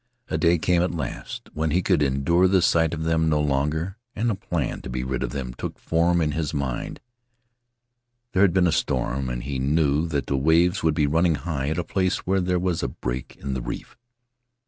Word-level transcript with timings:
A 0.29 0.37
day 0.39 0.57
came 0.57 0.81
at 0.81 0.89
last 0.95 1.51
when 1.53 1.69
he 1.69 1.83
could 1.83 2.01
endure 2.01 2.47
the 2.47 2.63
sight 2.63 2.95
of 2.95 3.03
them 3.03 3.29
no 3.29 3.39
longer, 3.39 3.97
and 4.15 4.31
a 4.31 4.35
plan 4.35 4.81
to 4.81 4.89
be 4.89 5.03
rid 5.03 5.21
of 5.21 5.29
them 5.29 5.53
took 5.53 5.77
form 5.77 6.21
in 6.21 6.31
his 6.31 6.55
mind. 6.55 7.01
'There 8.31 8.41
had 8.41 8.51
been 8.51 8.65
a 8.65 8.71
storm 8.71 9.29
and 9.29 9.43
he 9.43 9.59
knew 9.59 10.07
that 10.07 10.25
the 10.25 10.37
waves 10.37 10.81
would 10.81 10.95
be 10.95 11.05
running 11.05 11.35
high 11.35 11.69
at 11.69 11.77
a 11.77 11.83
place 11.83 12.25
where 12.25 12.41
there 12.41 12.57
was 12.57 12.81
a 12.81 12.87
break 12.87 13.35
in 13.35 13.53
the 13.53 13.61
reef. 13.61 13.95